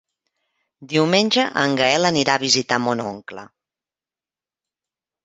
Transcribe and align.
Diumenge 0.93 1.43
en 1.63 1.75
Gaël 1.79 2.09
anirà 2.11 2.37
a 2.37 2.41
visitar 2.45 2.79
mon 2.87 3.05
oncle. 3.11 3.45